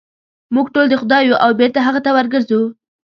[0.55, 2.61] موږ ټول د خدای یو او بېرته هغه ته ورګرځو.